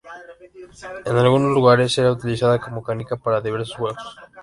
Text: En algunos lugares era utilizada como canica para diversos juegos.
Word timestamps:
En 1.05 1.15
algunos 1.15 1.51
lugares 1.51 1.95
era 1.99 2.11
utilizada 2.11 2.57
como 2.59 2.81
canica 2.81 3.17
para 3.17 3.39
diversos 3.39 3.75
juegos. 3.77 4.17